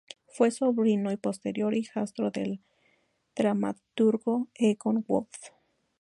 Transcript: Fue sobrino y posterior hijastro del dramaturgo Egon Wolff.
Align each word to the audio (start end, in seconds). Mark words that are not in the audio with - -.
Fue 0.25 0.49
sobrino 0.49 1.11
y 1.11 1.17
posterior 1.17 1.75
hijastro 1.75 2.31
del 2.31 2.59
dramaturgo 3.35 4.47
Egon 4.55 5.05
Wolff. 5.07 5.51